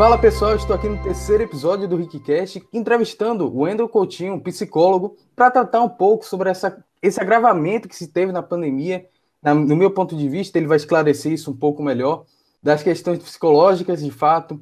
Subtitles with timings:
[0.00, 5.50] Fala pessoal, estou aqui no terceiro episódio do RickCast entrevistando o Wendel Coutinho, psicólogo, para
[5.50, 9.06] tratar um pouco sobre essa, esse agravamento que se teve na pandemia.
[9.42, 12.24] Na, no meu ponto de vista, ele vai esclarecer isso um pouco melhor,
[12.62, 14.58] das questões psicológicas de fato,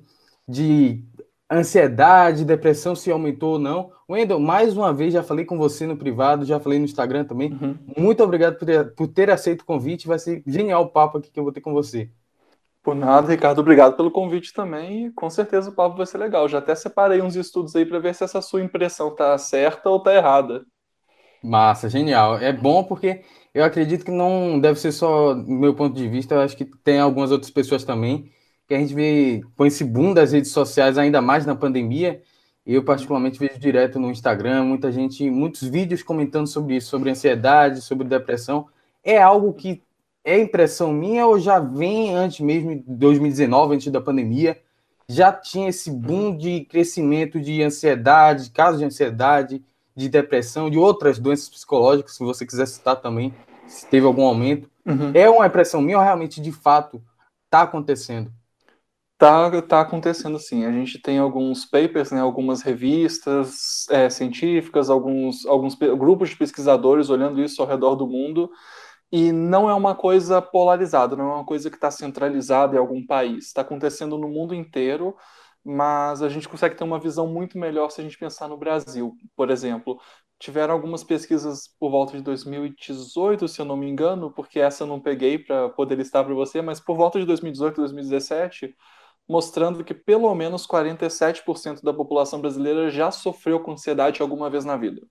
[0.48, 1.04] de
[1.50, 3.90] ansiedade, depressão, se aumentou ou não.
[4.08, 7.52] Wendel, mais uma vez, já falei com você no privado, já falei no Instagram também.
[7.52, 7.76] Uhum.
[7.96, 10.06] Muito obrigado por ter, por ter aceito o convite.
[10.06, 12.10] Vai ser genial o papo aqui que eu vou ter com você.
[12.82, 15.10] Por nada, Ricardo, obrigado pelo convite também.
[15.12, 16.48] Com certeza o papo vai ser legal.
[16.48, 20.00] Já até separei uns estudos aí para ver se essa sua impressão tá certa ou
[20.00, 20.64] tá errada.
[21.42, 22.38] Massa, genial.
[22.38, 23.22] É bom porque
[23.54, 26.64] eu acredito que não deve ser só do meu ponto de vista, eu acho que
[26.64, 28.30] tem algumas outras pessoas também
[28.68, 32.20] que a gente vê com esse boom das redes sociais, ainda mais na pandemia.
[32.66, 37.80] Eu, particularmente, vejo direto no Instagram muita gente, muitos vídeos comentando sobre isso, sobre ansiedade,
[37.80, 38.68] sobre depressão.
[39.02, 39.82] É algo que
[40.22, 44.60] é impressão minha ou já vem antes mesmo de 2019, antes da pandemia?
[45.08, 49.64] Já tinha esse boom de crescimento de ansiedade, casos de ansiedade,
[49.96, 53.32] de depressão, de outras doenças psicológicas, se você quiser citar também,
[53.66, 54.68] se teve algum aumento.
[54.84, 55.10] Uhum.
[55.14, 57.02] É uma impressão minha ou realmente, de fato,
[57.46, 58.30] está acontecendo?
[59.18, 60.64] Tá, tá acontecendo sim.
[60.64, 67.10] A gente tem alguns papers, né, algumas revistas é, científicas, alguns, alguns grupos de pesquisadores
[67.10, 68.48] olhando isso ao redor do mundo,
[69.12, 73.04] e não é uma coisa polarizada, não é uma coisa que está centralizada em algum
[73.06, 73.46] país.
[73.46, 75.16] Está acontecendo no mundo inteiro,
[75.64, 79.14] mas a gente consegue ter uma visão muito melhor se a gente pensar no Brasil.
[79.36, 80.00] Por exemplo,
[80.38, 84.88] tiveram algumas pesquisas por volta de 2018, se eu não me engano, porque essa eu
[84.88, 88.76] não peguei para poder listar para você, mas por volta de 2018, 2017
[89.28, 94.76] mostrando que pelo menos 47% da população brasileira já sofreu com ansiedade alguma vez na
[94.76, 95.02] vida.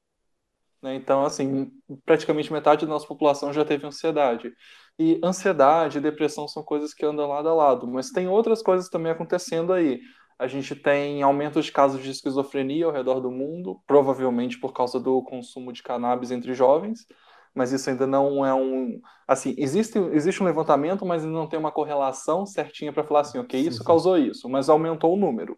[0.82, 0.96] Né?
[0.96, 1.72] Então, assim,
[2.06, 4.52] praticamente metade da nossa população já teve ansiedade.
[4.98, 8.90] E ansiedade e depressão são coisas que andam lado a lado, mas tem outras coisas
[8.90, 10.00] também acontecendo aí.
[10.40, 15.00] A gente tem aumento de casos de esquizofrenia ao redor do mundo, provavelmente por causa
[15.00, 17.08] do consumo de cannabis entre jovens
[17.58, 19.02] mas isso ainda não é um.
[19.28, 23.40] Assim, existe, existe um levantamento, mas ainda não tem uma correlação certinha para falar assim,
[23.40, 25.58] ok, isso sim, causou isso, mas aumentou o número.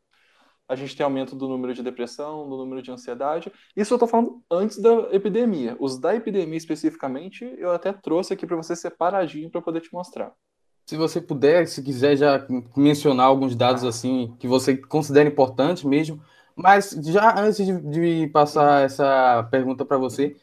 [0.68, 3.52] A gente tem aumento do número de depressão, do número de ansiedade.
[3.76, 5.76] Isso eu estou falando antes da epidemia.
[5.80, 10.32] Os da epidemia especificamente, eu até trouxe aqui para você separadinho para poder te mostrar.
[10.86, 16.22] Se você puder, se quiser já mencionar alguns dados assim que você considera importantes mesmo,
[16.56, 20.38] mas já antes de, de passar essa pergunta para você,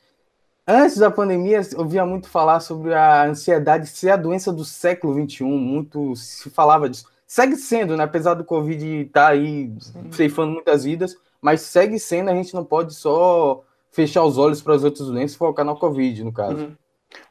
[0.66, 5.14] Antes da pandemia, eu via muito falar sobre a ansiedade ser a doença do século
[5.14, 7.06] XXI, muito se falava disso.
[7.24, 8.02] Segue sendo, né?
[8.02, 10.10] apesar do Covid estar tá aí Sim.
[10.10, 13.62] ceifando muitas vidas, mas segue sendo, a gente não pode só
[13.92, 16.64] fechar os olhos para as outras doenças e focar no Covid, no caso.
[16.64, 16.76] Uhum.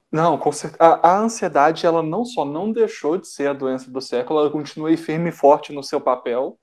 [0.10, 0.40] Não,
[0.80, 4.50] a, a, ansiedade, ela não só não deixou de ser a doença do século, ela
[4.50, 6.58] continua firme e forte no seu papel,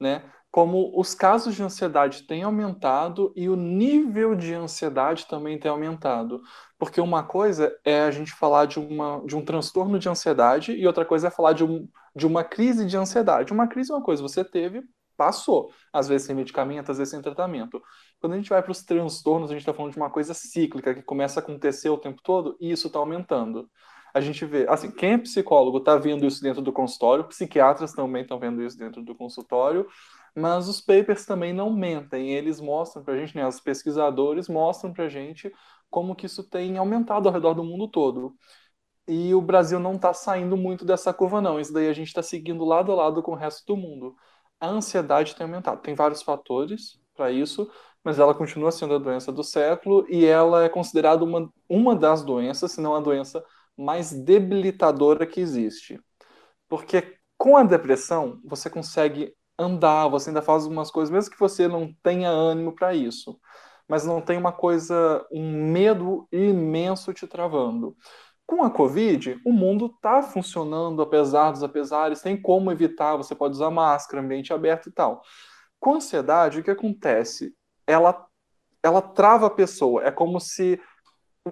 [0.00, 0.22] né?
[0.56, 6.40] Como os casos de ansiedade têm aumentado e o nível de ansiedade também tem aumentado.
[6.78, 10.86] Porque uma coisa é a gente falar de, uma, de um transtorno de ansiedade e
[10.86, 13.52] outra coisa é falar de, um, de uma crise de ansiedade.
[13.52, 14.82] Uma crise é uma coisa, você teve,
[15.14, 15.70] passou.
[15.92, 17.82] Às vezes sem medicamento, às vezes sem tratamento.
[18.18, 20.94] Quando a gente vai para os transtornos, a gente está falando de uma coisa cíclica
[20.94, 23.68] que começa a acontecer o tempo todo e isso está aumentando
[24.16, 28.22] a gente vê, assim, quem é psicólogo está vendo isso dentro do consultório, psiquiatras também
[28.22, 29.86] estão vendo isso dentro do consultório,
[30.36, 34.92] mas os papers também não mentem, eles mostram para a gente, né, os pesquisadores mostram
[34.92, 35.50] para a gente
[35.90, 38.36] como que isso tem aumentado ao redor do mundo todo.
[39.08, 41.60] E o Brasil não está saindo muito dessa curva, não.
[41.60, 44.16] Isso daí a gente está seguindo lado a lado com o resto do mundo.
[44.60, 45.80] A ansiedade tem aumentado.
[45.80, 47.70] Tem vários fatores para isso,
[48.02, 52.24] mas ela continua sendo a doença do século e ela é considerada uma, uma das
[52.24, 53.44] doenças, se não a doença
[53.76, 56.00] mais debilitadora que existe.
[56.68, 61.66] Porque com a depressão, você consegue andar, você ainda faz algumas coisas, mesmo que você
[61.68, 63.38] não tenha ânimo para isso,
[63.88, 67.96] mas não tem uma coisa, um medo imenso te travando.
[68.46, 73.54] Com a Covid, o mundo está funcionando, apesar dos apesares, tem como evitar, você pode
[73.54, 75.22] usar máscara, ambiente aberto e tal.
[75.80, 77.54] Com ansiedade, o que acontece?
[77.86, 78.24] Ela,
[78.82, 80.80] ela trava a pessoa, é como se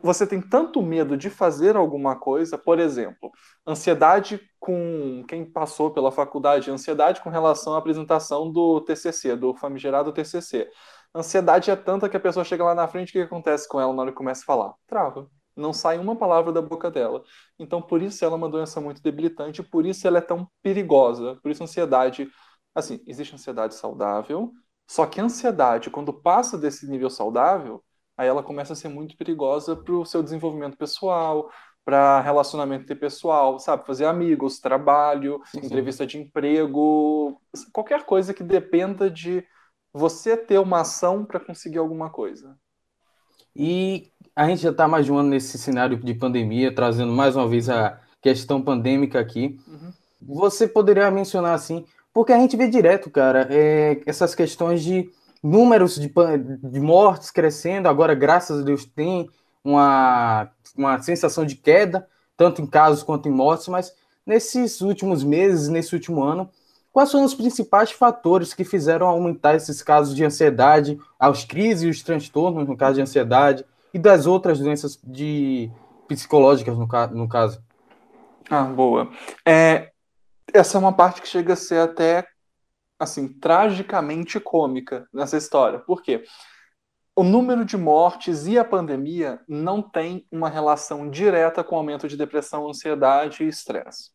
[0.03, 3.31] você tem tanto medo de fazer alguma coisa, por exemplo,
[3.67, 10.13] ansiedade com quem passou pela faculdade, ansiedade com relação à apresentação do TCC, do famigerado
[10.13, 10.71] TCC.
[11.15, 13.93] Ansiedade é tanta que a pessoa chega lá na frente, o que acontece com ela
[13.93, 14.75] na hora que começa a falar?
[14.87, 15.29] Trava.
[15.57, 17.23] Não sai uma palavra da boca dela.
[17.59, 21.37] Então, por isso ela é uma doença muito debilitante, por isso ela é tão perigosa.
[21.43, 22.29] Por isso ansiedade,
[22.75, 24.53] assim, existe ansiedade saudável,
[24.89, 27.83] só que a ansiedade, quando passa desse nível saudável,
[28.17, 31.51] aí ela começa a ser muito perigosa para o seu desenvolvimento pessoal,
[31.85, 33.87] para relacionamento interpessoal, sabe?
[33.87, 35.67] Fazer amigos, trabalho, sim, sim.
[35.67, 37.41] entrevista de emprego,
[37.73, 39.45] qualquer coisa que dependa de
[39.93, 42.57] você ter uma ação para conseguir alguma coisa.
[43.55, 47.37] E a gente já está mais de um ano nesse cenário de pandemia, trazendo mais
[47.37, 49.61] uma vez a questão pandêmica aqui.
[49.69, 49.93] Uhum.
[50.23, 55.11] Você poderia mencionar assim, porque a gente vê direto, cara, é, essas questões de
[55.45, 56.11] números de,
[56.63, 59.29] de mortes crescendo, agora, graças a Deus, tem
[59.63, 63.95] uma, uma sensação de queda, tanto em casos quanto em mortes, mas
[64.25, 66.49] nesses últimos meses, nesse último ano,
[66.91, 71.89] quais foram os principais fatores que fizeram aumentar esses casos de ansiedade, as crises e
[71.89, 75.71] os transtornos, no caso de ansiedade, e das outras doenças de
[76.09, 77.63] psicológicas, no, no caso?
[78.49, 79.11] Ah, boa.
[79.47, 79.91] É,
[80.55, 82.27] essa é uma parte que chega a ser até
[82.99, 85.79] assim, tragicamente cômica nessa história.
[85.79, 86.25] Por quê?
[87.17, 92.09] O número de mortes e a pandemia não tem uma relação direta com o aumento
[92.09, 94.11] de depressão, ansiedade e estresse.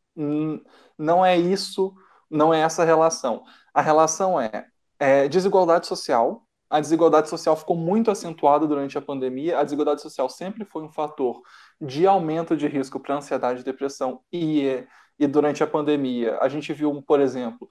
[0.98, 1.94] Não é isso,
[2.30, 3.44] não é essa relação.
[3.74, 4.66] A relação é,
[5.00, 6.46] é desigualdade social.
[6.70, 9.58] A desigualdade social ficou muito acentuada durante a pandemia.
[9.58, 11.42] A desigualdade social sempre foi um fator
[11.80, 14.22] de aumento de risco para ansiedade e depressão.
[14.32, 14.86] E,
[15.18, 17.70] e durante a pandemia, a gente viu, por exemplo,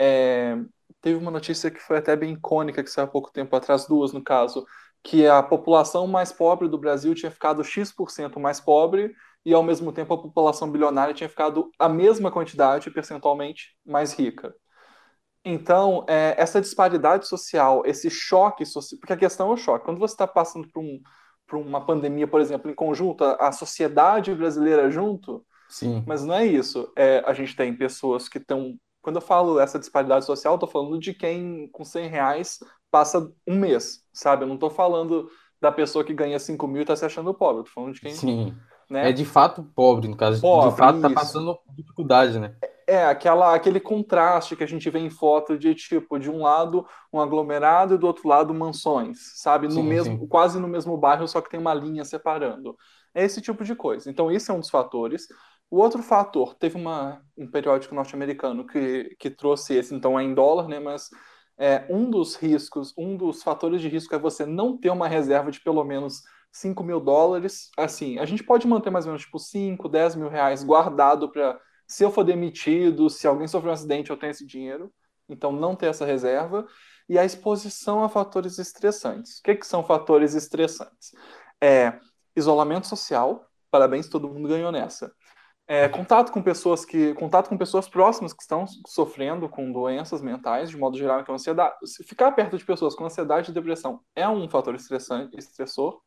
[0.00, 0.56] é,
[1.02, 4.12] teve uma notícia que foi até bem icônica, que saiu há pouco tempo atrás, duas
[4.14, 4.64] no caso,
[5.02, 9.14] que a população mais pobre do Brasil tinha ficado X% mais pobre
[9.44, 14.54] e, ao mesmo tempo, a população bilionária tinha ficado a mesma quantidade, percentualmente, mais rica.
[15.44, 19.84] Então, é, essa disparidade social, esse choque social, porque a questão é o choque.
[19.84, 20.98] Quando você está passando por, um,
[21.46, 26.04] por, uma pandemia, por exemplo, em conjunto, a, a sociedade brasileira junto, Sim.
[26.06, 26.90] mas não é isso.
[26.96, 30.66] É, a gente tem pessoas que estão quando eu falo essa disparidade social, eu tô
[30.66, 32.58] falando de quem com 100 reais
[32.90, 34.44] passa um mês, sabe?
[34.44, 35.28] Eu não tô falando
[35.60, 38.00] da pessoa que ganha 5 mil e tá se achando pobre, eu tô falando de
[38.00, 38.12] quem...
[38.12, 38.54] Sim,
[38.88, 39.10] né?
[39.10, 41.14] é de fato pobre, no caso, pobre, de fato tá isso.
[41.14, 42.56] tá passando dificuldade, né?
[42.86, 46.84] É, aquela, aquele contraste que a gente vê em foto de, tipo, de um lado
[47.12, 49.68] um aglomerado e do outro lado mansões, sabe?
[49.68, 50.26] No sim, mesmo, sim.
[50.26, 52.76] Quase no mesmo bairro, só que tem uma linha separando.
[53.14, 54.10] É esse tipo de coisa.
[54.10, 55.28] Então, esse é um dos fatores.
[55.70, 60.34] O outro fator, teve uma, um periódico norte-americano que, que trouxe esse, então é em
[60.34, 60.80] dólar, né?
[60.80, 61.08] Mas
[61.56, 65.50] é, um dos riscos, um dos fatores de risco é você não ter uma reserva
[65.50, 66.22] de pelo menos
[66.52, 67.70] 5 mil dólares.
[67.76, 71.60] Assim, a gente pode manter mais ou menos tipo 5, 10 mil reais guardado para
[71.86, 74.92] se eu for demitido, se alguém sofrer um acidente, eu tenho esse dinheiro.
[75.28, 76.66] Então, não ter essa reserva.
[77.08, 79.38] E a exposição a fatores estressantes.
[79.38, 81.10] O que, que são fatores estressantes?
[81.60, 81.98] É
[82.36, 83.44] isolamento social.
[83.70, 85.12] Parabéns, todo mundo ganhou nessa.
[85.72, 90.68] É, contato com pessoas que contato com pessoas próximas que estão sofrendo com doenças mentais
[90.68, 94.50] de modo geral então ansiedade ficar perto de pessoas com ansiedade e depressão é um
[94.50, 96.00] fator estressante estressor.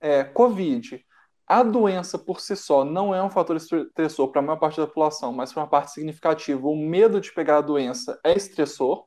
[0.00, 1.04] É, covid
[1.46, 4.86] a doença por si só não é um fator estressor para a maior parte da
[4.86, 9.04] população mas para uma parte significativa o medo de pegar a doença é estressor.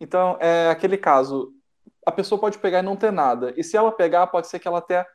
[0.00, 1.52] Então é aquele caso
[2.04, 4.66] a pessoa pode pegar e não ter nada e se ela pegar pode ser que
[4.66, 5.06] ela até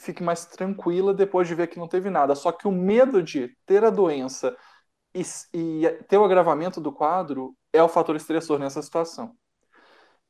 [0.00, 2.34] fique mais tranquila depois de ver que não teve nada.
[2.34, 4.56] Só que o medo de ter a doença
[5.14, 5.22] e,
[5.52, 9.34] e ter o agravamento do quadro é o fator estressor nessa situação.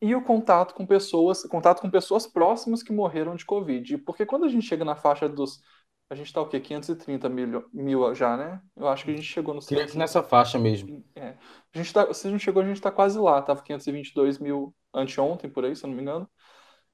[0.03, 3.99] E o contato com pessoas, contato com pessoas próximas que morreram de Covid.
[3.99, 5.61] Porque quando a gente chega na faixa dos.
[6.09, 6.59] A gente está o quê?
[6.59, 8.61] 530 mil, mil já, né?
[8.76, 9.61] Eu acho que a gente chegou no.
[9.61, 11.04] Queria nessa faixa mesmo.
[11.14, 11.37] É.
[11.73, 13.40] A gente tá, se a gente chegou, a gente está quase lá.
[13.43, 16.28] Tava 522 mil anteontem, por aí, se eu não me engano.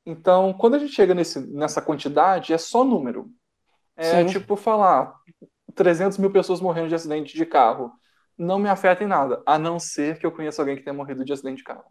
[0.06, 3.28] Então, quando a gente chega nesse, nessa quantidade, é só número.
[3.96, 4.26] É Sim.
[4.26, 5.12] tipo falar
[5.75, 7.90] 300 mil pessoas morrendo de acidente de carro.
[8.38, 11.25] Não me afeta em nada, a não ser que eu conheça alguém que tenha morrido
[11.25, 11.84] de acidente de carro.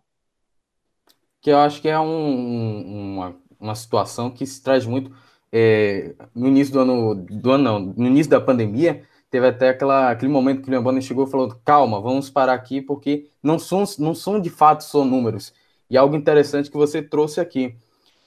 [1.41, 5.12] Que eu acho que é um, uma, uma situação que se traz muito.
[5.51, 10.12] É, no início do ano, do ano não, no início da pandemia, teve até aquela,
[10.12, 13.84] aquele momento que o Bonner chegou e falou: calma, vamos parar aqui, porque não são,
[14.00, 15.53] não são de fato só números.
[15.89, 17.75] E algo interessante que você trouxe aqui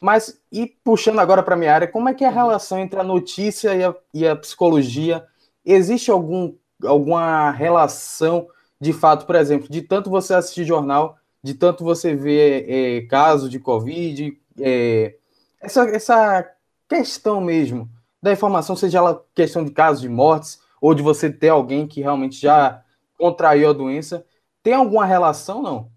[0.00, 3.00] mas, e puxando agora para a minha área, como é que é a relação entre
[3.00, 5.26] a notícia e a, e a psicologia?
[5.64, 8.48] Existe algum, alguma relação,
[8.80, 13.50] de fato, por exemplo, de tanto você assistir jornal, de tanto você ver é, casos
[13.50, 15.16] de Covid, é,
[15.60, 16.50] essa, essa
[16.88, 17.88] questão mesmo
[18.22, 22.00] da informação, seja ela questão de casos de mortes, ou de você ter alguém que
[22.00, 22.82] realmente já
[23.16, 24.24] contraiu a doença,
[24.62, 25.90] tem alguma relação, não?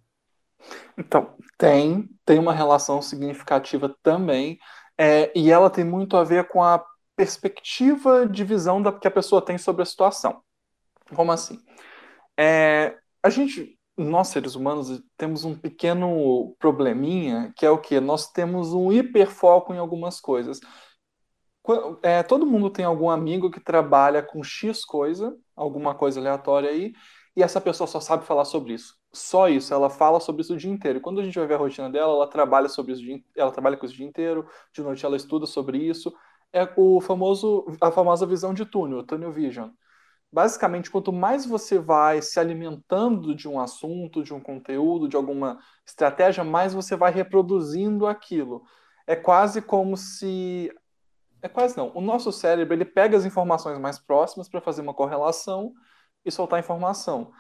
[0.98, 4.58] Então, tem, tem uma relação significativa também,
[4.98, 6.82] é, e ela tem muito a ver com a
[7.14, 10.42] perspectiva de visão da, que a pessoa tem sobre a situação.
[11.14, 11.60] Como assim?
[12.40, 18.00] É, a gente, nós seres humanos, temos um pequeno probleminha, que é o que?
[18.00, 20.62] Nós temos um hiperfoco em algumas coisas.
[22.02, 26.94] é, todo mundo tem algum amigo que trabalha com X coisa, alguma coisa aleatória aí,
[27.36, 29.01] e essa pessoa só sabe falar sobre isso.
[29.14, 31.02] Só isso, ela fala sobre isso o dia inteiro.
[31.02, 33.86] quando a gente vai ver a rotina dela, ela trabalha sobre isso, ela trabalha com
[33.86, 36.14] isso o dia inteiro, de noite ela estuda sobre isso.
[36.54, 39.70] É o famoso, a famosa visão de túnel, tunnel vision.
[40.32, 45.60] Basicamente, quanto mais você vai se alimentando de um assunto, de um conteúdo, de alguma
[45.86, 48.64] estratégia, mais você vai reproduzindo aquilo.
[49.06, 50.72] É quase como se
[51.42, 51.92] é quase não.
[51.96, 55.74] O nosso cérebro ele pega as informações mais próximas para fazer uma correlação
[56.24, 57.32] e soltar informação.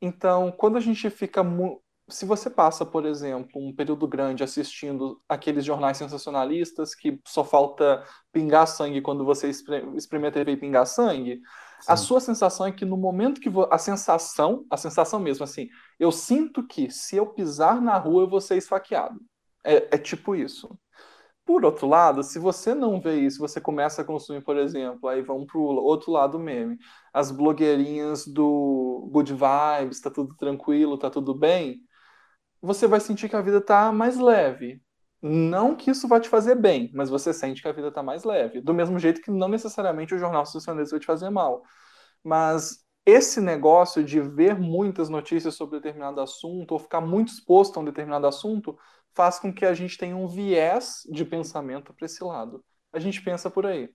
[0.00, 1.42] Então, quando a gente fica.
[2.08, 8.04] Se você passa, por exemplo, um período grande assistindo aqueles jornais sensacionalistas que só falta
[8.30, 11.40] pingar sangue quando você espreme a TV e pingar sangue,
[11.80, 11.92] Sim.
[11.92, 13.50] a sua sensação é que no momento que.
[13.70, 18.28] A sensação, a sensação mesmo, assim, eu sinto que se eu pisar na rua eu
[18.28, 19.18] vou ser esfaqueado.
[19.64, 20.78] É, é tipo isso.
[21.46, 25.22] Por outro lado, se você não vê isso, você começa a consumir, por exemplo, aí
[25.22, 26.76] vamos para o outro lado meme,
[27.14, 31.80] as blogueirinhas do good vibes, tá tudo tranquilo, tá tudo bem,
[32.60, 34.82] você vai sentir que a vida tá mais leve.
[35.22, 38.24] Não que isso vai te fazer bem, mas você sente que a vida tá mais
[38.24, 38.60] leve.
[38.60, 41.62] Do mesmo jeito que não necessariamente o jornal sensacionalista vai te fazer mal.
[42.24, 47.82] Mas esse negócio de ver muitas notícias sobre determinado assunto ou ficar muito exposto a
[47.82, 48.76] um determinado assunto
[49.16, 52.62] faz com que a gente tenha um viés de pensamento para esse lado.
[52.92, 53.90] A gente pensa por aí.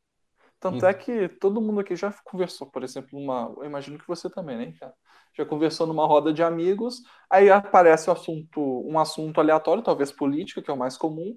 [0.60, 3.52] Tanto é que todo mundo aqui já conversou, por exemplo, numa.
[3.58, 4.94] Eu imagino que você também, né, cara?
[5.36, 10.62] Já conversou numa roda de amigos, aí aparece um assunto, um assunto aleatório, talvez política,
[10.62, 11.36] que é o mais comum,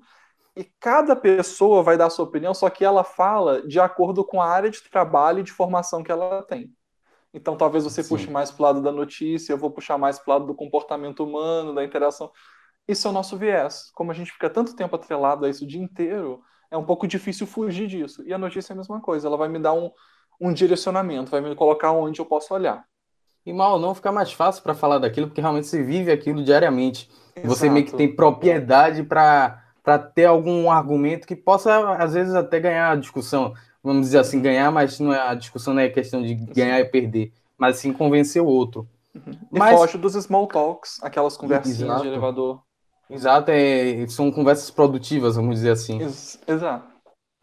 [0.56, 4.42] e cada pessoa vai dar a sua opinião, só que ela fala de acordo com
[4.42, 6.70] a área de trabalho e de formação que ela tem.
[7.32, 8.08] Então talvez você Sim.
[8.10, 10.54] puxe mais para o lado da notícia, eu vou puxar mais para o lado do
[10.54, 12.30] comportamento humano, da interação.
[12.86, 13.90] Isso é o nosso viés.
[13.94, 17.06] Como a gente fica tanto tempo atrelado a isso o dia inteiro, é um pouco
[17.06, 18.22] difícil fugir disso.
[18.26, 19.90] E a notícia é a mesma coisa, ela vai me dar um,
[20.40, 22.84] um direcionamento, vai me colocar onde eu posso olhar.
[23.46, 27.10] E mal não fica mais fácil para falar daquilo, porque realmente você vive aquilo diariamente.
[27.36, 27.48] Exato.
[27.48, 29.62] Você meio que tem propriedade para
[30.14, 33.54] ter algum argumento que possa, às vezes, até ganhar a discussão.
[33.82, 36.82] Vamos dizer assim, ganhar, mas não é, a discussão não é questão de ganhar Sim.
[36.82, 38.88] e perder, mas sim convencer o outro.
[39.14, 39.32] Uhum.
[39.52, 39.78] E mas...
[39.78, 42.02] foge dos small talks, aquelas conversinhas Exato.
[42.02, 42.62] de elevador.
[43.08, 46.00] Exato, é, são conversas produtivas, vamos dizer assim.
[46.00, 46.86] Ex exato.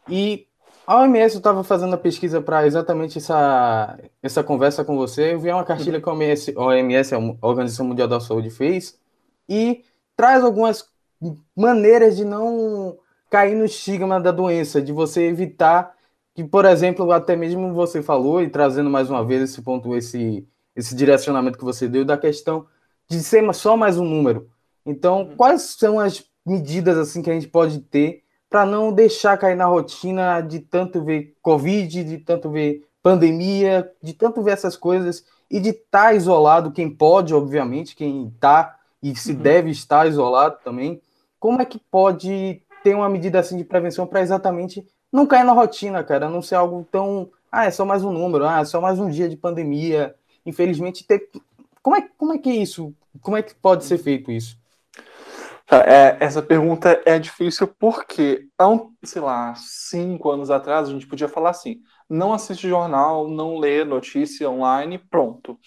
[0.09, 0.47] E
[0.85, 5.33] a OMS, eu estava fazendo a pesquisa para exatamente essa, essa conversa com você.
[5.33, 6.01] Eu vi uma cartilha uhum.
[6.01, 8.99] que a OMS, a OMS, a Organização Mundial da Saúde, fez
[9.47, 9.83] e
[10.15, 10.85] traz algumas
[11.55, 12.97] maneiras de não
[13.29, 15.95] cair no estigma da doença, de você evitar
[16.33, 20.47] que, por exemplo, até mesmo você falou, e trazendo mais uma vez esse ponto, esse,
[20.75, 22.65] esse direcionamento que você deu, da questão
[23.09, 24.49] de ser só mais um número.
[24.85, 25.35] Então, uhum.
[25.35, 29.65] quais são as medidas assim que a gente pode ter para não deixar cair na
[29.65, 35.59] rotina de tanto ver Covid, de tanto ver pandemia, de tanto ver essas coisas e
[35.59, 39.39] de estar tá isolado, quem pode, obviamente, quem está e se uhum.
[39.39, 41.01] deve estar isolado também.
[41.39, 45.51] Como é que pode ter uma medida assim de prevenção para exatamente não cair na
[45.51, 48.79] rotina, cara, não ser algo tão, ah, é só mais um número, ah, é só
[48.79, 50.15] mais um dia de pandemia.
[50.45, 51.29] Infelizmente, ter...
[51.81, 52.93] como, é, como é que é isso?
[53.21, 54.57] Como é que pode ser feito isso?
[55.71, 60.91] Tá, é, essa pergunta é difícil porque, há um, sei lá, cinco anos atrás, a
[60.91, 65.57] gente podia falar assim: não assiste jornal, não lê notícia online, pronto.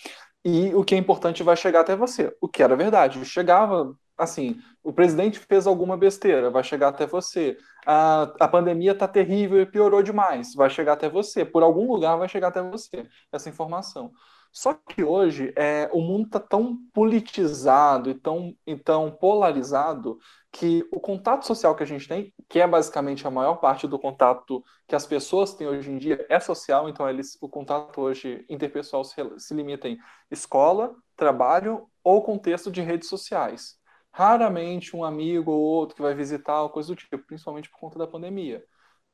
[0.45, 2.35] E o que é importante vai chegar até você.
[2.41, 3.25] O que era verdade.
[3.27, 7.59] Chegava, assim, o presidente fez alguma besteira, vai chegar até você.
[7.87, 11.45] A, a pandemia está terrível e piorou demais, vai chegar até você.
[11.45, 14.13] Por algum lugar vai chegar até você essa informação.
[14.55, 20.17] Só que hoje é, o mundo está tão politizado e tão, e tão polarizado
[20.53, 23.99] que o contato social que a gente tem, que é basicamente a maior parte do
[23.99, 28.47] contato que as pessoas têm hoje em dia, é social, então eles, o contato hoje
[28.49, 29.99] interpessoal se, se limita em
[30.31, 33.77] escola, trabalho ou contexto de redes sociais.
[34.13, 38.07] Raramente um amigo ou outro que vai visitar, coisa do tipo, principalmente por conta da
[38.07, 38.65] pandemia.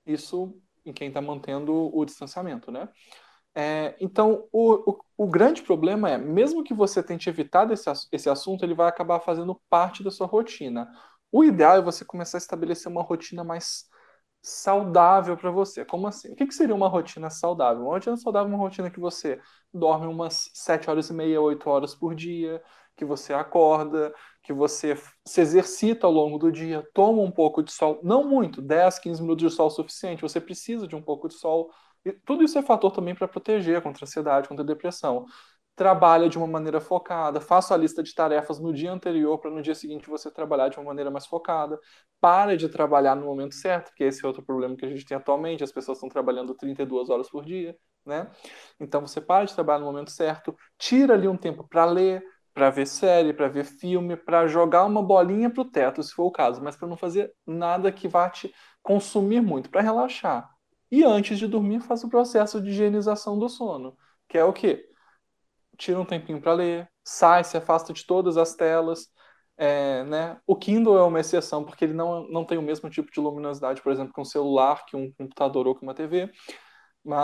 [0.04, 0.54] Isso
[0.84, 2.90] em quem está mantendo o distanciamento, né?
[3.54, 8.30] É, então, o, o, o, grande problema é, mesmo que você tente evitar esse, esse
[8.30, 10.88] assunto, ele vai acabar fazendo parte da sua rotina.
[11.32, 13.88] O ideal é você começar a estabelecer uma rotina mais
[14.42, 15.84] saudável para você.
[15.84, 16.32] Como assim?
[16.32, 17.82] O que, que, seria uma rotina saudável?
[17.84, 19.40] Uma rotina saudável é uma rotina que você
[19.72, 22.62] dorme umas 7 horas e meia, 8 horas por dia,
[22.96, 24.14] que você acorda,
[24.50, 28.60] que você se exercita ao longo do dia, toma um pouco de sol, não muito,
[28.60, 31.70] 10, 15 minutos de sol é suficiente, você precisa de um pouco de sol
[32.04, 35.24] e tudo isso é fator também para proteger contra ansiedade, contra depressão.
[35.76, 39.62] trabalha de uma maneira focada, faça a lista de tarefas no dia anterior para no
[39.62, 41.78] dia seguinte você trabalhar de uma maneira mais focada.
[42.20, 45.16] Pare de trabalhar no momento certo, porque esse é outro problema que a gente tem
[45.16, 48.30] atualmente, as pessoas estão trabalhando 32 horas por dia, né?
[48.80, 52.22] Então você para de trabalhar no momento certo, tira ali um tempo para ler,
[52.60, 56.24] para ver série, para ver filme, para jogar uma bolinha para o teto, se for
[56.24, 60.46] o caso, mas para não fazer nada que vá te consumir muito, para relaxar.
[60.90, 63.96] E antes de dormir, faça o processo de higienização do sono,
[64.28, 64.86] que é o quê?
[65.78, 69.08] Tira um tempinho para ler, sai, se afasta de todas as telas.
[69.56, 70.38] É, né?
[70.46, 73.80] O Kindle é uma exceção, porque ele não, não tem o mesmo tipo de luminosidade,
[73.80, 76.30] por exemplo, que um celular, que um computador ou que uma TV.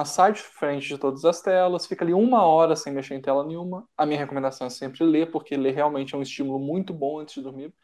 [0.05, 3.45] Sai de frente de todas as telas, fica ali uma hora sem mexer em tela
[3.45, 3.87] nenhuma.
[3.97, 7.35] A minha recomendação é sempre ler, porque ler realmente é um estímulo muito bom antes
[7.35, 7.75] de dormir.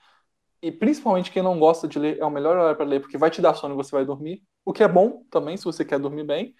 [0.62, 3.30] E principalmente quem não gosta de ler, é o melhor horário para ler, porque vai
[3.30, 4.42] te dar sono e você vai dormir.
[4.64, 6.54] O que é bom também, se você quer dormir bem,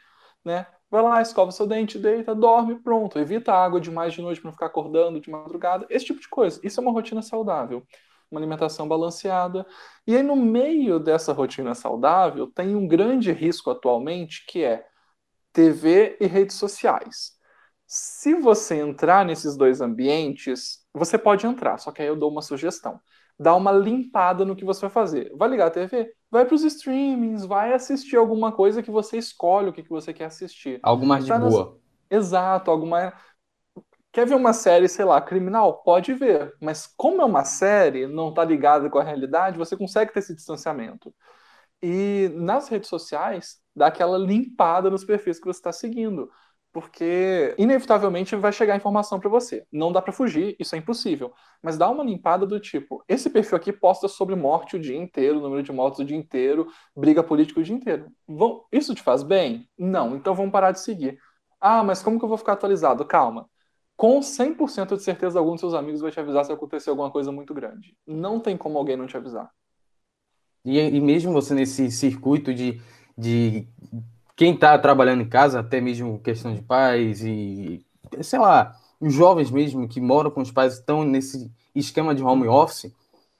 [0.45, 0.67] né?
[0.91, 3.19] Vai lá, escova seu dente, deita, dorme, pronto.
[3.19, 5.87] Evita água demais de noite para não ficar acordando de madrugada.
[5.89, 6.61] Esse tipo de coisa.
[6.62, 7.83] Isso é uma rotina saudável.
[8.31, 9.67] Uma alimentação balanceada.
[10.07, 14.85] E aí, no meio dessa rotina saudável, tem um grande risco atualmente, que é
[15.53, 17.33] TV e redes sociais.
[17.87, 22.43] Se você entrar nesses dois ambientes, você pode entrar, só que aí eu dou uma
[22.43, 23.01] sugestão
[23.43, 25.33] dá uma limpada no que você vai fazer.
[25.37, 26.15] Vai ligar a TV?
[26.31, 30.13] Vai para os streamings, vai assistir alguma coisa que você escolhe o que, que você
[30.13, 30.81] quer assistir.
[30.83, 31.65] Algo mais tá de boa.
[31.65, 31.75] Nas...
[32.11, 33.13] Exato, alguma.
[34.13, 35.83] Quer ver uma série, sei lá, criminal?
[35.83, 36.55] Pode ver.
[36.61, 40.35] Mas como é uma série, não está ligada com a realidade, você consegue ter esse
[40.35, 41.15] distanciamento.
[41.83, 46.31] E nas redes sociais, dá aquela limpada nos perfis que você está seguindo
[46.73, 49.67] porque inevitavelmente vai chegar informação para você.
[49.71, 51.33] Não dá para fugir, isso é impossível.
[51.62, 55.41] Mas dá uma limpada do tipo: esse perfil aqui posta sobre morte o dia inteiro,
[55.41, 58.11] número de mortes o dia inteiro, briga política o dia inteiro.
[58.26, 59.69] Vão, isso te faz bem?
[59.76, 61.19] Não, então vamos parar de seguir.
[61.61, 63.05] Ah, mas como que eu vou ficar atualizado?
[63.05, 63.49] Calma.
[63.95, 67.31] Com 100% de certeza, algum dos seus amigos vai te avisar se acontecer alguma coisa
[67.31, 67.95] muito grande.
[68.07, 69.50] Não tem como alguém não te avisar.
[70.64, 72.81] E, e mesmo você nesse circuito de,
[73.16, 73.66] de
[74.37, 77.85] quem está trabalhando em casa, até mesmo questão de pais e,
[78.23, 82.46] sei lá, os jovens mesmo que moram com os pais estão nesse esquema de home
[82.48, 82.92] office,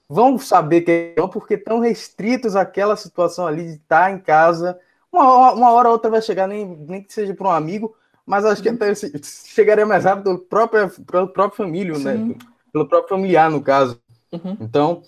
[0.09, 4.79] vão saber que é porque estão restritos àquela situação ali de estar tá em casa.
[5.11, 7.95] Uma, uma hora ou outra vai chegar, nem, nem que seja para um amigo,
[8.27, 8.75] mas acho que uhum.
[8.75, 8.93] até
[9.25, 12.35] chegaria mais rápido pelo próprio, pelo próprio família, né?
[12.73, 14.01] Pelo próprio familiar, no caso.
[14.33, 14.57] Uhum.
[14.61, 15.03] Então,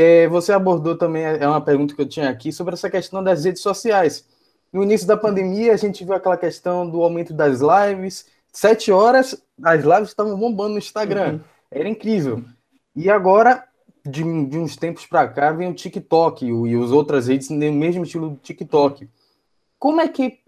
[0.00, 3.44] é, você abordou também, é uma pergunta que eu tinha aqui, sobre essa questão das
[3.44, 4.24] redes sociais.
[4.72, 8.26] No início da pandemia, a gente viu aquela questão do aumento das lives.
[8.52, 11.32] Sete horas, as lives estavam bombando no Instagram.
[11.32, 11.40] Uhum.
[11.68, 12.44] Era incrível.
[12.94, 13.64] E agora,
[14.06, 18.04] de, de uns tempos para cá, vem o TikTok e as outras redes no mesmo
[18.04, 19.08] estilo do TikTok.
[19.80, 20.38] Como é que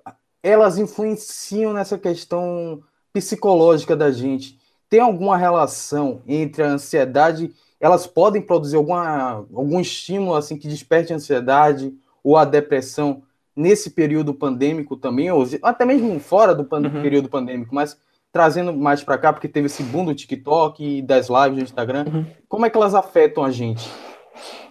[0.45, 4.61] elas influenciam nessa questão psicológica da gente?
[4.89, 7.53] Tem alguma relação entre a ansiedade?
[7.81, 13.23] Elas podem produzir alguma, algum estímulo assim que desperte a ansiedade ou a depressão
[13.57, 17.03] nesse período pandêmico também, ou até mesmo fora do uhum.
[17.03, 17.99] período pandêmico, mas
[18.33, 22.07] trazendo mais para cá, porque teve esse boom do TikTok e das lives do Instagram,
[22.07, 22.27] uhum.
[22.49, 23.91] como é que elas afetam a gente?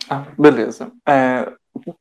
[0.09, 0.91] Ah, beleza.
[1.07, 1.51] É,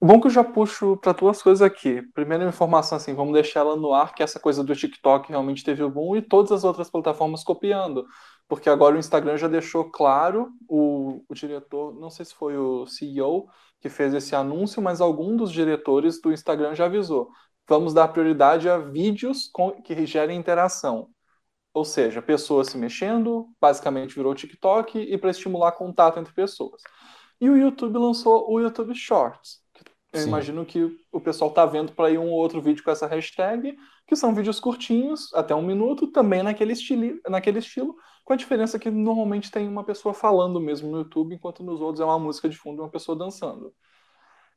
[0.00, 2.00] bom que eu já puxo para duas coisas aqui.
[2.14, 5.82] Primeira informação, assim, vamos deixar ela no ar, que essa coisa do TikTok realmente teve
[5.82, 8.06] o boom e todas as outras plataformas copiando.
[8.48, 12.86] Porque agora o Instagram já deixou claro, o, o diretor, não sei se foi o
[12.86, 13.46] CEO,
[13.80, 17.30] que fez esse anúncio, mas algum dos diretores do Instagram já avisou.
[17.68, 21.10] Vamos dar prioridade a vídeos com, que gerem interação.
[21.74, 26.82] Ou seja, pessoas se mexendo, basicamente virou TikTok, e para estimular contato entre pessoas.
[27.40, 29.62] E o YouTube lançou o YouTube Shorts.
[30.12, 30.28] Eu Sim.
[30.28, 33.76] imagino que o pessoal está vendo para ir um ou outro vídeo com essa hashtag,
[34.06, 37.94] que são vídeos curtinhos, até um minuto, também naquele, estilo, naquele estilo,
[38.24, 42.00] com a diferença que normalmente tem uma pessoa falando mesmo no YouTube, enquanto nos outros
[42.00, 43.72] é uma música de fundo e uma pessoa dançando.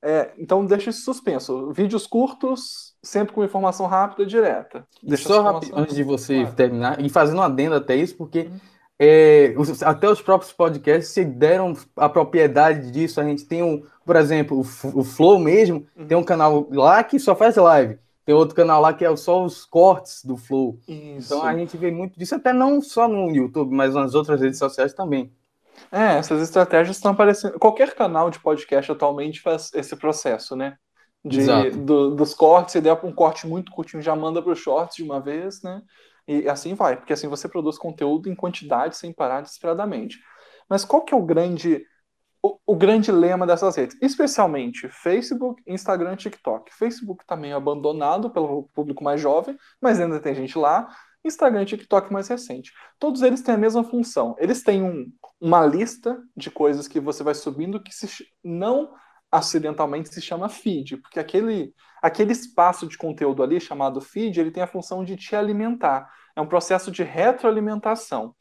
[0.04, 1.72] É, então deixa esse suspenso.
[1.72, 4.88] Vídeos curtos, sempre com informação rápida e direta.
[5.04, 6.56] Deixa Só rápido, antes de você claro.
[6.56, 8.60] terminar, e fazendo um adendo até isso, porque uhum.
[9.00, 9.54] é,
[9.86, 13.22] até os próprios podcasts se deram a propriedade disso.
[13.22, 16.06] A gente tem, um, por exemplo, o, o Flow mesmo, uhum.
[16.06, 17.98] tem um canal lá que só faz live.
[18.26, 20.78] Tem outro canal lá que é só os cortes do Flow.
[20.86, 21.34] Isso.
[21.34, 24.60] Então a gente vê muito disso, até não só no YouTube, mas nas outras redes
[24.60, 25.32] sociais também.
[25.90, 27.58] É, essas estratégias estão aparecendo.
[27.58, 30.76] Qualquer canal de podcast atualmente faz esse processo, né?
[31.24, 34.98] De, do, dos cortes, você der um corte muito curtinho, já manda para os shorts
[34.98, 35.82] de uma vez, né?
[36.28, 40.20] E assim vai, porque assim você produz conteúdo em quantidade sem parar desesperadamente.
[40.70, 41.86] Mas qual que é o grande
[42.42, 46.74] o, grande lema dessas redes, especialmente Facebook, Instagram, TikTok.
[46.74, 50.88] Facebook está meio abandonado pelo público mais jovem, mas ainda tem gente lá.
[51.24, 52.74] Instagram e TikTok mais recente.
[52.98, 54.36] Todos eles têm a mesma função.
[54.40, 55.06] Eles têm um,
[55.40, 58.08] uma lista de coisas que você vai subindo que se,
[58.44, 58.92] não
[59.32, 64.64] acidentalmente se chama feed, porque aquele, aquele espaço de conteúdo ali chamado feed, ele tem
[64.64, 66.10] a função de te alimentar.
[66.36, 68.36] É um processo de retroalimentação.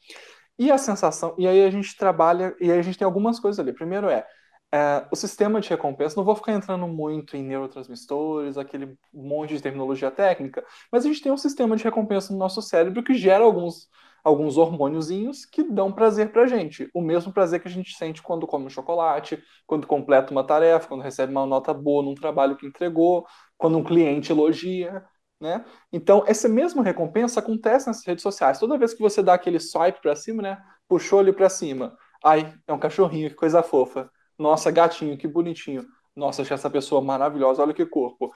[0.61, 3.59] E a sensação, e aí a gente trabalha, e aí a gente tem algumas coisas
[3.59, 3.73] ali.
[3.73, 4.23] Primeiro é,
[4.71, 9.61] é, o sistema de recompensa, não vou ficar entrando muito em neurotransmissores, aquele monte de
[9.63, 13.43] terminologia técnica, mas a gente tem um sistema de recompensa no nosso cérebro que gera
[13.43, 13.87] alguns,
[14.23, 16.87] alguns hormôniozinhos que dão prazer pra gente.
[16.93, 20.87] O mesmo prazer que a gente sente quando come um chocolate, quando completa uma tarefa,
[20.87, 23.25] quando recebe uma nota boa num trabalho que entregou,
[23.57, 25.03] quando um cliente elogia.
[25.41, 25.65] Né?
[25.91, 28.59] Então, essa mesma recompensa acontece nas redes sociais.
[28.59, 30.61] Toda vez que você dá aquele swipe para cima, né?
[30.87, 34.11] puxou ele para cima, ai, é um cachorrinho, que coisa fofa.
[34.37, 35.83] Nossa, gatinho, que bonitinho.
[36.15, 38.31] Nossa, achei essa pessoa maravilhosa, olha que corpo.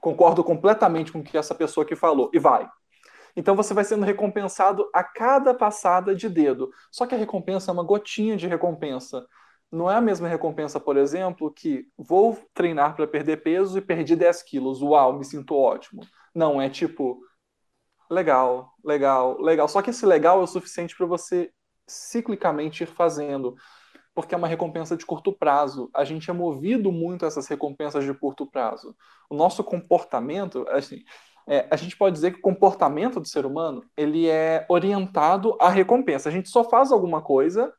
[0.00, 2.28] Concordo completamente com o que essa pessoa que falou.
[2.32, 2.68] E vai.
[3.36, 6.70] Então você vai sendo recompensado a cada passada de dedo.
[6.90, 9.24] Só que a recompensa é uma gotinha de recompensa.
[9.70, 14.16] Não é a mesma recompensa, por exemplo, que vou treinar para perder peso e perdi
[14.16, 14.82] 10 quilos.
[14.82, 16.02] Uau, me sinto ótimo.
[16.34, 17.20] Não, é tipo,
[18.10, 19.68] legal, legal, legal.
[19.68, 21.52] Só que esse legal é o suficiente para você
[21.86, 23.54] ciclicamente ir fazendo,
[24.14, 25.90] porque é uma recompensa de curto prazo.
[25.94, 28.94] A gente é movido muito a essas recompensas de curto prazo.
[29.28, 31.02] O nosso comportamento, assim,
[31.46, 35.68] é, a gente pode dizer que o comportamento do ser humano ele é orientado à
[35.68, 36.28] recompensa.
[36.28, 37.72] A gente só faz alguma coisa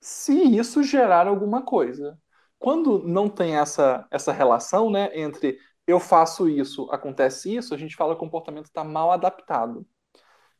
[0.00, 2.18] se isso gerar alguma coisa.
[2.58, 5.58] Quando não tem essa, essa relação né, entre
[5.90, 9.86] eu faço isso, acontece isso, a gente fala que o comportamento está mal adaptado.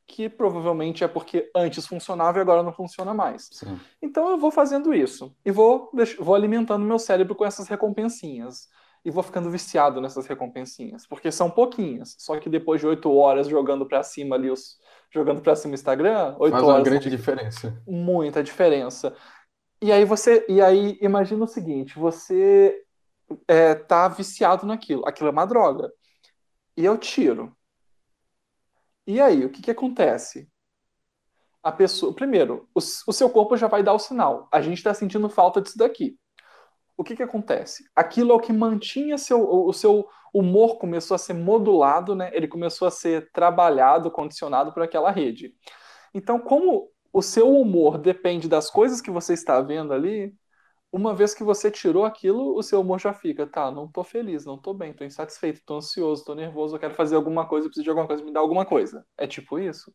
[0.07, 3.49] Que provavelmente é porque antes funcionava e agora não funciona mais.
[3.53, 3.79] Sim.
[4.03, 8.69] Então eu vou fazendo isso e vou, vou alimentando meu cérebro com essas recompensinhas.
[9.03, 11.07] E vou ficando viciado nessas recompensinhas.
[11.07, 12.17] Porque são pouquinhas.
[12.19, 14.79] Só que depois de oito horas jogando para cima ali os.
[15.11, 16.67] Jogando para cima o Instagram, oito horas.
[16.67, 17.83] Faz uma grande diferença.
[17.87, 19.17] Muita diferença.
[19.83, 20.45] E aí você.
[20.49, 22.77] E aí, imagina o seguinte: você
[23.49, 25.07] é, tá viciado naquilo.
[25.07, 25.93] Aquilo é uma droga.
[26.77, 27.57] E eu tiro.
[29.07, 30.49] E aí, o que, que acontece?
[31.63, 32.15] A pessoa.
[32.15, 34.49] Primeiro, o, o seu corpo já vai dar o sinal.
[34.53, 36.19] A gente está sentindo falta disso daqui.
[36.97, 37.85] O que, que acontece?
[37.97, 42.31] Aquilo é o que mantinha seu, o seu humor começou a ser modulado, né?
[42.35, 45.55] Ele começou a ser trabalhado, condicionado por aquela rede.
[46.15, 50.35] Então, como o seu humor depende das coisas que você está vendo ali,
[50.93, 54.45] uma vez que você tirou aquilo, o seu humor já fica, tá, não tô feliz,
[54.45, 57.85] não tô bem, tô insatisfeito, tô ansioso, tô nervoso, eu quero fazer alguma coisa, preciso
[57.85, 59.07] de alguma coisa, me dá alguma coisa.
[59.17, 59.93] É tipo isso.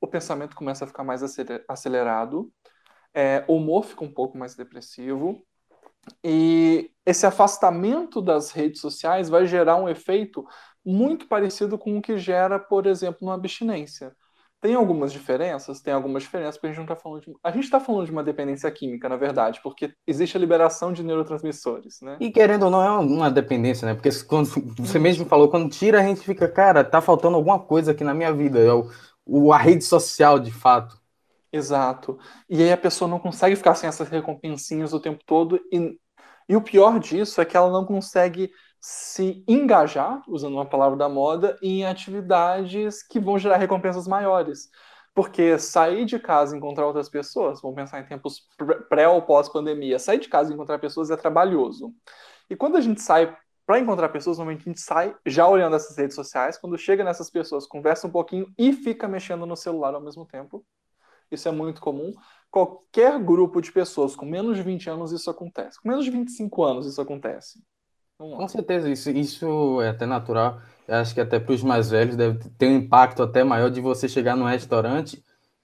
[0.00, 1.22] O pensamento começa a ficar mais
[1.68, 2.52] acelerado,
[3.14, 5.44] é, o humor fica um pouco mais depressivo,
[6.24, 10.44] e esse afastamento das redes sociais vai gerar um efeito
[10.84, 14.14] muito parecido com o que gera, por exemplo, uma abstinência.
[14.62, 15.80] Tem algumas diferenças?
[15.80, 17.34] Tem algumas diferenças, porque a gente não está falando de.
[17.42, 21.02] A gente está falando de uma dependência química, na verdade, porque existe a liberação de
[21.02, 22.16] neurotransmissores, né?
[22.20, 23.94] E querendo ou não, é uma dependência, né?
[23.94, 24.46] Porque quando
[24.78, 28.14] você mesmo falou, quando tira, a gente fica, cara, tá faltando alguma coisa aqui na
[28.14, 28.60] minha vida.
[28.60, 28.88] É o,
[29.26, 30.96] o, a rede social, de fato.
[31.52, 32.16] Exato.
[32.48, 35.58] E aí a pessoa não consegue ficar sem essas recompensinhas o tempo todo.
[35.72, 35.98] E,
[36.48, 38.48] e o pior disso é que ela não consegue
[38.82, 44.68] se engajar, usando uma palavra da moda, em atividades que vão gerar recompensas maiores.
[45.14, 48.48] Porque sair de casa e encontrar outras pessoas, vamos pensar em tempos
[48.88, 51.94] pré ou pós-pandemia, sair de casa e encontrar pessoas é trabalhoso.
[52.50, 55.96] E quando a gente sai para encontrar pessoas, normalmente a gente sai já olhando essas
[55.96, 60.00] redes sociais, quando chega nessas pessoas, conversa um pouquinho e fica mexendo no celular ao
[60.00, 60.64] mesmo tempo.
[61.30, 62.12] Isso é muito comum.
[62.50, 65.80] Qualquer grupo de pessoas com menos de 20 anos isso acontece.
[65.80, 67.62] Com menos de 25 anos isso acontece.
[68.18, 70.60] Com certeza, isso, isso é até natural.
[70.86, 73.80] Eu acho que até para os mais velhos deve ter um impacto até maior de
[73.80, 75.22] você chegar num restaurante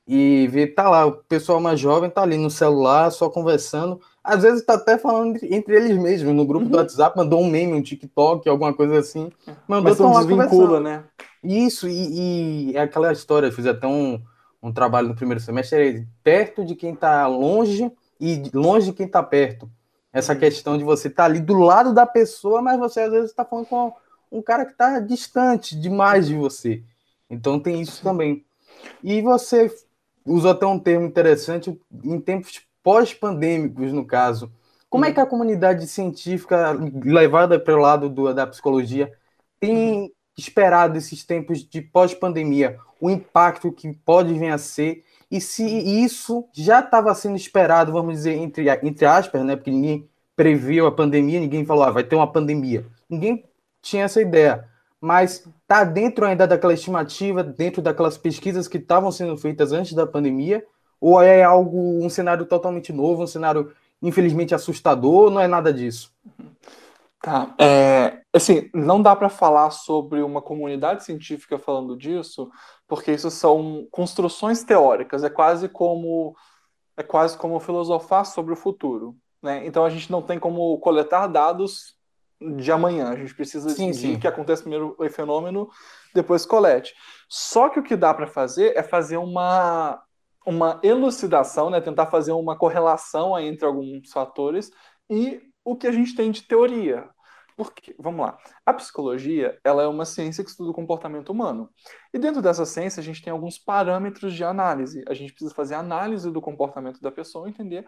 [0.08, 4.00] e ver, tá lá, o pessoal mais jovem tá ali no celular, só conversando.
[4.24, 6.70] Às vezes tá até falando entre eles mesmos, no grupo uhum.
[6.70, 9.30] do WhatsApp, mandou um meme, um TikTok, alguma coisa assim.
[9.68, 11.04] Mandou Mas não desvincula, né?
[11.44, 14.20] Isso, e, e, é aquela história, eu fiz até um,
[14.62, 19.06] um trabalho no primeiro semestre, é perto de quem tá longe e longe de quem
[19.06, 19.70] tá perto.
[20.12, 20.38] Essa uhum.
[20.38, 23.44] questão de você estar tá ali do lado da pessoa, mas você às vezes está
[23.44, 23.92] falando com
[24.30, 26.82] um cara que está distante demais de você.
[27.28, 28.44] Então tem isso também.
[29.02, 29.72] E você
[30.24, 34.50] usou até um termo interessante em tempos pós-pandêmicos, no caso.
[34.88, 35.28] Como é que a uhum.
[35.28, 36.72] comunidade científica,
[37.04, 39.12] levada para o lado do, da psicologia,
[39.60, 40.10] tem uhum.
[40.36, 46.46] esperado esses tempos de pós-pandemia, o impacto que pode vir a ser e se isso
[46.52, 49.56] já estava sendo esperado, vamos dizer, entre, entre aspas, né?
[49.56, 52.86] Porque ninguém previu a pandemia, ninguém falou, ah, vai ter uma pandemia.
[53.08, 53.44] Ninguém
[53.82, 54.64] tinha essa ideia.
[55.00, 60.06] mas está dentro ainda daquela estimativa, dentro daquelas pesquisas que estavam sendo feitas antes da
[60.06, 60.64] pandemia,
[61.00, 66.12] ou é algo, um cenário totalmente novo, um cenário infelizmente assustador, não é nada disso?
[67.20, 72.50] Tá, é, assim, não dá para falar sobre uma comunidade científica falando disso,
[72.86, 76.34] porque isso são construções teóricas, é quase como
[76.96, 79.64] é quase como filosofar sobre o futuro, né?
[79.64, 81.96] Então a gente não tem como coletar dados
[82.40, 83.10] de amanhã.
[83.10, 84.18] A gente precisa sim, de sim.
[84.18, 85.68] que aconteça primeiro o fenômeno,
[86.14, 86.94] depois colete.
[87.28, 90.02] Só que o que dá para fazer é fazer uma,
[90.46, 91.80] uma elucidação, né?
[91.80, 94.70] tentar fazer uma correlação entre alguns fatores
[95.10, 97.08] e o que a gente tem de teoria.
[97.58, 101.68] Porque, vamos lá, a psicologia ela é uma ciência que estuda o comportamento humano.
[102.14, 105.02] E dentro dessa ciência a gente tem alguns parâmetros de análise.
[105.08, 107.84] A gente precisa fazer análise do comportamento da pessoa, entender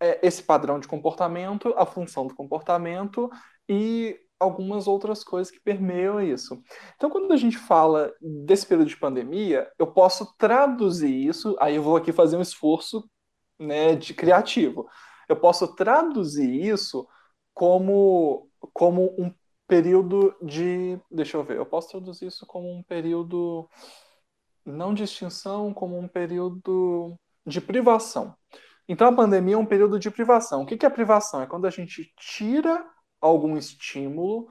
[0.00, 3.30] é, esse padrão de comportamento, a função do comportamento
[3.68, 6.60] e algumas outras coisas que permeiam isso.
[6.96, 11.82] Então, quando a gente fala desse período de pandemia, eu posso traduzir isso, aí eu
[11.84, 13.08] vou aqui fazer um esforço
[13.56, 14.88] né, de criativo.
[15.28, 17.06] Eu posso traduzir isso
[17.56, 19.32] como, como um
[19.66, 20.98] período de.
[21.10, 23.68] Deixa eu ver, eu posso traduzir isso como um período
[24.64, 27.16] não de extinção, como um período
[27.46, 28.34] de privação.
[28.88, 30.62] Então a pandemia é um período de privação.
[30.62, 31.42] O que é privação?
[31.42, 32.84] É quando a gente tira
[33.20, 34.48] algum estímulo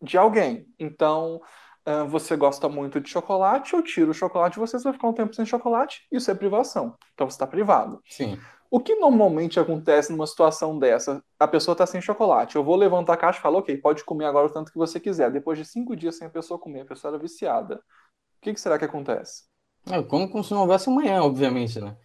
[0.00, 0.66] de alguém.
[0.78, 1.40] Então,
[1.86, 5.34] uh, você gosta muito de chocolate, eu tiro o chocolate, você vai ficar um tempo
[5.34, 6.96] sem chocolate, isso é privação.
[7.14, 8.00] Então você está privado.
[8.08, 8.38] Sim.
[8.70, 11.22] O que normalmente acontece numa situação dessa?
[11.38, 12.56] A pessoa está sem chocolate.
[12.56, 14.98] Eu vou levantar a caixa e falar, ok, pode comer agora o tanto que você
[14.98, 15.30] quiser.
[15.30, 17.74] Depois de cinco dias sem a pessoa comer, a pessoa era viciada.
[17.74, 19.44] O que, que será que acontece?
[19.90, 21.96] É, como se não houvesse amanhã, obviamente, né?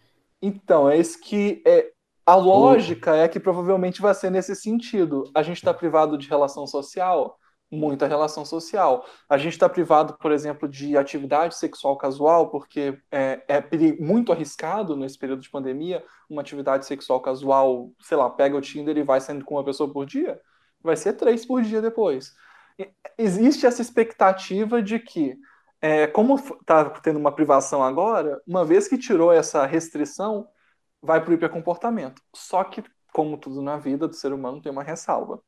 [0.42, 1.90] Então, é isso que é,
[2.26, 5.24] a lógica é que provavelmente vai ser nesse sentido.
[5.34, 7.38] A gente está privado de relação social,
[7.70, 9.04] muita relação social.
[9.28, 13.62] A gente está privado, por exemplo, de atividade sexual casual, porque é, é
[14.00, 18.96] muito arriscado nesse período de pandemia uma atividade sexual casual, sei lá, pega o Tinder
[18.96, 20.40] e vai saindo com uma pessoa por dia.
[20.82, 22.34] Vai ser três por dia depois.
[23.16, 25.36] Existe essa expectativa de que,
[25.80, 30.48] é, como está tendo uma privação agora, uma vez que tirou essa restrição,
[31.02, 32.22] vai para o hipercomportamento.
[32.34, 35.40] Só que, como tudo na vida do ser humano, tem uma ressalva.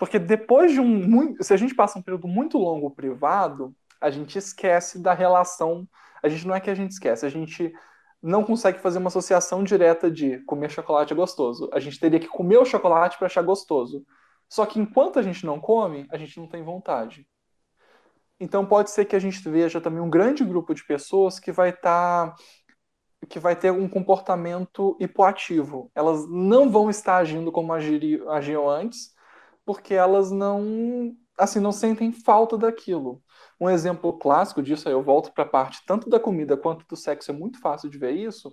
[0.00, 1.36] Porque depois de um.
[1.42, 5.86] se a gente passa um período muito longo privado, a gente esquece da relação.
[6.22, 7.70] A gente não é que a gente esquece, a gente
[8.22, 11.68] não consegue fazer uma associação direta de comer chocolate é gostoso.
[11.70, 14.02] A gente teria que comer o chocolate para achar gostoso.
[14.48, 17.26] Só que enquanto a gente não come, a gente não tem vontade.
[18.40, 21.68] Então pode ser que a gente veja também um grande grupo de pessoas que vai
[21.68, 22.36] estar tá
[23.28, 25.90] que vai ter um comportamento hipoativo.
[25.94, 29.14] Elas não vão estar agindo como agiam antes,
[29.70, 33.22] porque elas não, assim, não sentem falta daquilo.
[33.60, 36.96] Um exemplo clássico disso, aí eu volto para a parte tanto da comida quanto do
[36.96, 38.52] sexo, é muito fácil de ver isso.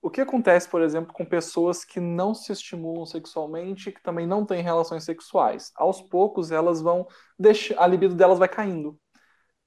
[0.00, 4.46] O que acontece, por exemplo, com pessoas que não se estimulam sexualmente, que também não
[4.46, 5.72] têm relações sexuais?
[5.76, 7.06] Aos poucos, elas vão
[7.38, 8.98] deixar, a libido delas vai caindo.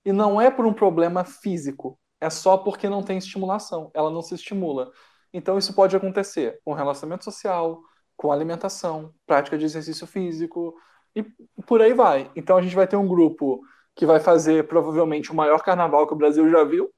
[0.03, 4.23] E não é por um problema físico, é só porque não tem estimulação, ela não
[4.23, 4.91] se estimula.
[5.31, 7.79] Então isso pode acontecer com relacionamento social,
[8.19, 10.75] com alimentação, prática de exercício físico
[11.15, 11.25] e
[11.65, 12.29] por aí vai.
[12.35, 13.61] Então a gente vai ter um grupo
[13.95, 16.91] que vai fazer provavelmente o maior carnaval que o Brasil já viu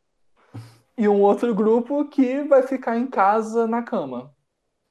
[0.97, 4.31] e um outro grupo que vai ficar em casa na cama.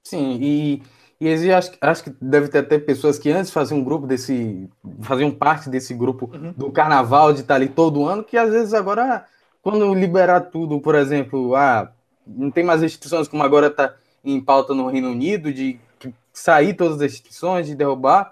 [0.06, 0.82] Sim, e,
[1.20, 4.70] e acho, acho que deve ter até pessoas que antes faziam um grupo desse,
[5.02, 6.52] faziam parte desse grupo uhum.
[6.56, 9.26] do carnaval de estar ali todo ano, que às vezes agora
[9.60, 11.92] quando liberar tudo, por exemplo, ah,
[12.24, 15.80] não tem mais restrições como agora está em pauta no Reino Unido, de
[16.32, 18.30] sair todas as restrições, de derrubar,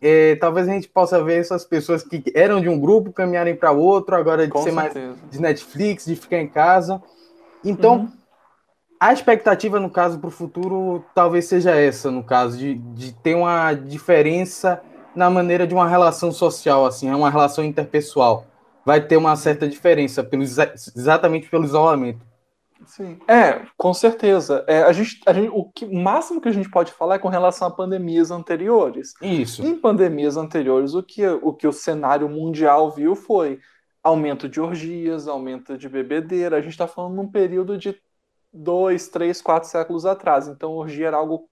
[0.00, 3.72] é, talvez a gente possa ver essas pessoas que eram de um grupo caminharem para
[3.72, 5.06] outro, agora de Com ser certeza.
[5.06, 7.02] mais de Netflix, de ficar em casa.
[7.64, 8.12] Então, uhum.
[9.00, 13.34] a expectativa, no caso, para o futuro, talvez seja essa, no caso, de, de ter
[13.34, 14.80] uma diferença
[15.14, 18.46] na maneira de uma relação social, assim, é uma relação interpessoal
[18.86, 22.24] vai ter uma certa diferença pelo, exatamente pelo isolamento.
[22.86, 23.18] Sim.
[23.26, 24.64] É, com certeza.
[24.66, 27.28] É, a gente, a gente, o, que, máximo que a gente pode falar é com
[27.28, 29.14] relação a pandemias anteriores.
[29.20, 29.66] Isso.
[29.66, 33.60] Em pandemias anteriores, o que o, que o cenário mundial viu foi
[34.02, 36.56] aumento de orgias, aumento de bebedeira.
[36.56, 38.00] A gente está falando num período de
[38.52, 40.46] dois, três, quatro séculos atrás.
[40.46, 41.48] Então, orgia era algo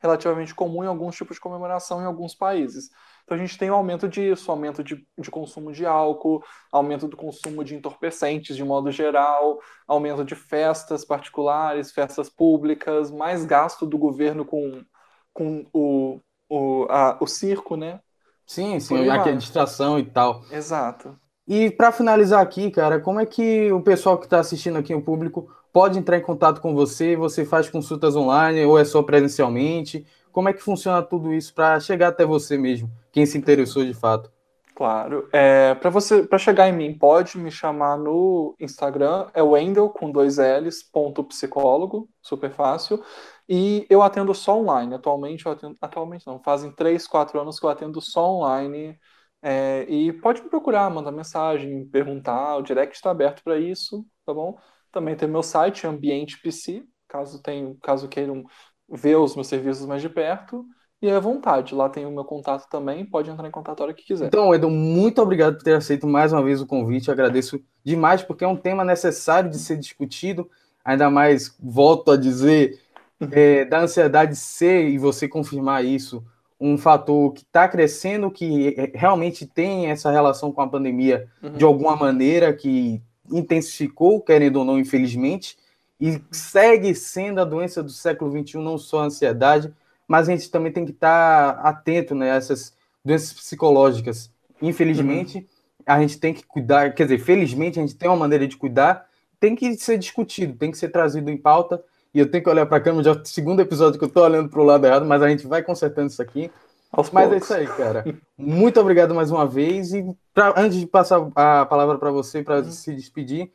[0.00, 2.90] relativamente comum em alguns tipos de comemoração em alguns países.
[3.24, 7.16] Então a gente tem um aumento disso, aumento de, de consumo de álcool, aumento do
[7.16, 9.58] consumo de entorpecentes de modo geral,
[9.88, 14.84] aumento de festas particulares, festas públicas, mais gasto do governo com,
[15.32, 18.00] com o, o, a, o circo, né?
[18.46, 20.42] Sim, sim, a distração e tal.
[20.50, 21.18] Exato.
[21.46, 25.02] E para finalizar aqui, cara, como é que o pessoal que está assistindo aqui, o
[25.02, 27.16] público, pode entrar em contato com você?
[27.16, 30.06] Você faz consultas online ou é só presencialmente?
[30.32, 33.94] Como é que funciona tudo isso para chegar até você mesmo, quem se interessou de
[33.94, 34.28] fato?
[34.74, 35.28] Claro.
[35.32, 40.10] É, para você, para chegar em mim, pode me chamar no Instagram, é Wendel com
[40.10, 43.00] dois L's, ponto psicólogo, super fácil.
[43.48, 44.94] E eu atendo só online.
[44.96, 48.98] Atualmente, atendo, atualmente não, fazem três, quatro anos que eu atendo só online.
[49.40, 54.34] É, e pode me procurar, mandar mensagem, perguntar, o direct está aberto para isso, tá
[54.34, 54.58] bom?
[54.90, 58.44] Também tem meu site, Ambiente PC, caso tenham, caso queiram
[58.88, 60.66] ver os meus serviços mais de perto.
[61.04, 63.82] E é à vontade, lá tem o meu contato também, pode entrar em contato a
[63.84, 64.28] hora que quiser.
[64.28, 68.22] Então, Edu, muito obrigado por ter aceito mais uma vez o convite, eu agradeço demais,
[68.22, 70.48] porque é um tema necessário de ser discutido,
[70.82, 72.80] ainda mais, volto a dizer,
[73.20, 73.28] uhum.
[73.32, 76.24] é, da ansiedade ser, e você confirmar isso,
[76.58, 81.52] um fator que está crescendo, que realmente tem essa relação com a pandemia uhum.
[81.52, 85.58] de alguma maneira, que intensificou, querendo ou não, infelizmente,
[86.00, 89.70] e segue sendo a doença do século XXI, não só a ansiedade,
[90.06, 94.30] mas a gente também tem que estar tá atento né, a essas doenças psicológicas.
[94.60, 95.44] Infelizmente, uhum.
[95.86, 99.06] a gente tem que cuidar, quer dizer, felizmente a gente tem uma maneira de cuidar,
[99.38, 101.82] tem que ser discutido, tem que ser trazido em pauta,
[102.14, 104.08] e eu tenho que olhar para a câmera, já é o segundo episódio que eu
[104.08, 106.50] estou olhando para o lado errado, mas a gente vai consertando isso aqui.
[106.92, 107.50] Aos mas poucos.
[107.50, 108.04] é isso aí, cara.
[108.38, 112.58] Muito obrigado mais uma vez, e pra, antes de passar a palavra para você, para
[112.58, 112.70] uhum.
[112.70, 113.50] se despedir,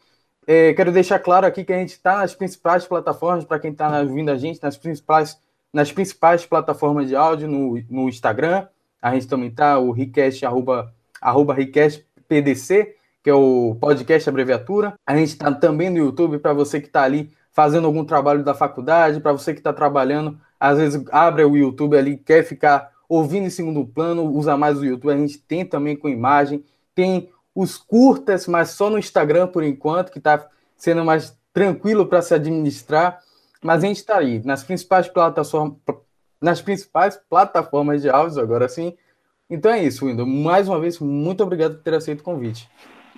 [0.45, 4.01] é, quero deixar claro aqui que a gente está nas principais plataformas, para quem está
[4.01, 5.39] ouvindo a gente, nas principais
[5.73, 8.67] nas principais plataformas de áudio, no, no Instagram.
[9.01, 14.93] A gente também tá, o Recast, arroba, arroba Recast PDC, que é o podcast abreviatura.
[15.05, 18.53] A gente está também no YouTube para você que está ali fazendo algum trabalho da
[18.53, 23.47] faculdade, para você que está trabalhando, às vezes abre o YouTube ali, quer ficar ouvindo
[23.47, 25.11] em segundo plano, usa mais o YouTube.
[25.11, 30.11] A gente tem também com imagem, tem os curtas, mas só no Instagram por enquanto,
[30.11, 33.19] que está sendo mais tranquilo para se administrar.
[33.63, 35.77] Mas a gente está aí, nas principais plataformas,
[36.41, 38.95] nas principais plataformas de áudio, agora sim.
[39.49, 40.29] Então é isso, Windows.
[40.29, 42.69] Mais uma vez, muito obrigado por ter aceito o convite.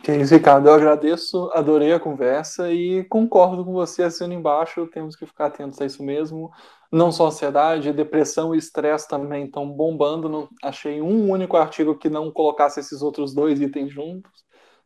[0.04, 0.68] Que isso, Ricardo.
[0.68, 4.88] Eu agradeço, adorei a conversa e concordo com você assino embaixo.
[4.88, 6.50] Temos que ficar atentos a isso mesmo.
[6.92, 10.28] Não só ansiedade, depressão e estresse também estão bombando.
[10.28, 14.32] Não, achei um único artigo que não colocasse esses outros dois itens juntos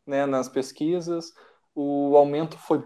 [0.06, 1.32] né, nas pesquisas.
[1.74, 2.84] O aumento foi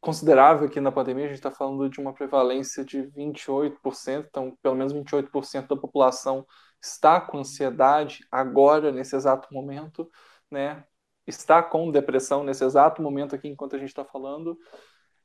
[0.00, 4.74] considerável aqui na pandemia, a gente está falando de uma prevalência de 28%, então pelo
[4.74, 6.46] menos 28% da população
[6.82, 10.10] está com ansiedade agora, nesse exato momento,
[10.50, 10.84] né?
[11.26, 14.58] Está com depressão nesse exato momento aqui enquanto a gente está falando.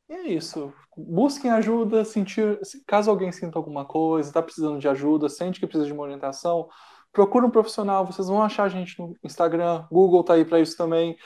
[0.10, 0.74] E é isso.
[0.96, 5.88] Busquem ajuda, sentir, caso alguém sinta alguma coisa, está precisando de ajuda, sente que precisa
[5.88, 6.68] de uma orientação,
[7.14, 8.06] procure um profissional.
[8.06, 11.18] Vocês vão achar a gente no Instagram, Google está aí para isso também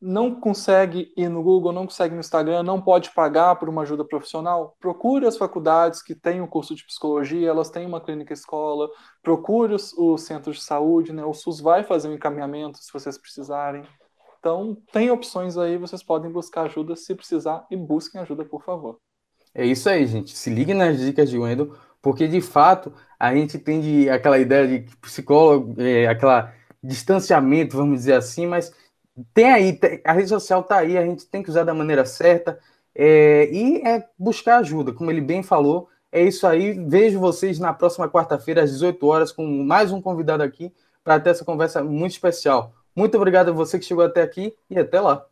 [0.00, 4.04] não consegue ir no Google, não consegue no Instagram, não pode pagar por uma ajuda
[4.04, 8.88] profissional, procure as faculdades que têm o curso de psicologia, elas têm uma clínica escola,
[9.22, 11.24] procure os, os centros de saúde, né?
[11.24, 13.82] O SUS vai fazer um encaminhamento se vocês precisarem.
[14.38, 18.98] Então, tem opções aí, vocês podem buscar ajuda se precisar e busquem ajuda, por favor.
[19.54, 20.36] É isso aí, gente.
[20.36, 24.68] Se ligue nas dicas de Wendel, porque de fato a gente tem de, aquela ideia
[24.68, 28.72] de psicólogo, é, aquela distanciamento, vamos dizer assim, mas
[29.32, 32.58] tem aí, a rede social está aí, a gente tem que usar da maneira certa
[32.94, 35.88] é, e é buscar ajuda, como ele bem falou.
[36.10, 36.72] É isso aí.
[36.72, 40.72] Vejo vocês na próxima quarta-feira, às 18 horas, com mais um convidado aqui
[41.04, 42.72] para ter essa conversa muito especial.
[42.94, 45.26] Muito obrigado a você que chegou até aqui e até lá.